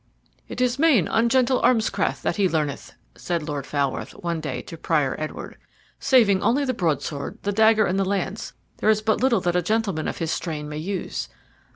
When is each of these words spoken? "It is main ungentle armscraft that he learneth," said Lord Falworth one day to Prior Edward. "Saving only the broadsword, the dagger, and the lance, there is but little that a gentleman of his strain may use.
"It 0.47 0.61
is 0.61 0.79
main 0.79 1.07
ungentle 1.07 1.61
armscraft 1.61 2.23
that 2.23 2.37
he 2.37 2.49
learneth," 2.49 2.93
said 3.13 3.43
Lord 3.47 3.67
Falworth 3.67 4.13
one 4.13 4.41
day 4.41 4.63
to 4.63 4.75
Prior 4.75 5.15
Edward. 5.19 5.57
"Saving 5.99 6.41
only 6.41 6.65
the 6.65 6.73
broadsword, 6.73 7.37
the 7.43 7.51
dagger, 7.51 7.85
and 7.85 7.99
the 7.99 8.03
lance, 8.03 8.53
there 8.77 8.89
is 8.89 9.03
but 9.03 9.21
little 9.21 9.41
that 9.41 9.55
a 9.55 9.61
gentleman 9.61 10.07
of 10.07 10.17
his 10.17 10.31
strain 10.31 10.67
may 10.67 10.79
use. 10.79 11.29